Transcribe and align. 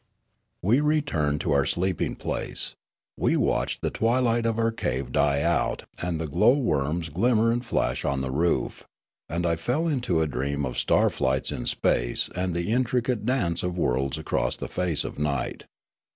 We 0.63 0.79
returned 0.79 1.41
to 1.41 1.51
our 1.51 1.63
sleeping 1.63 2.15
place. 2.15 2.73
We 3.19 3.37
watched 3.37 3.83
the 3.83 3.91
twilight 3.91 4.47
of 4.47 4.57
our 4.57 4.71
cave 4.71 5.11
die 5.11 5.43
out 5.43 5.83
and 6.01 6.19
the 6.19 6.25
glowworms 6.25 7.09
glim 7.09 7.37
mer 7.37 7.51
and 7.51 7.63
flash 7.63 8.03
on 8.03 8.21
the 8.21 8.31
roof; 8.31 8.83
and 9.29 9.45
I 9.45 9.55
fell 9.55 9.87
into 9.87 10.19
a 10.21 10.25
dream 10.25 10.65
of 10.65 10.79
starflights 10.79 11.51
in 11.51 11.67
space 11.67 12.31
and 12.33 12.55
the 12.55 12.71
intricate 12.73 13.27
dance 13.27 13.61
of 13.61 13.77
worlds 13.77 14.17
across 14.17 14.57
the 14.57 14.67
face 14.67 15.03
of 15.03 15.19
night. 15.19 15.65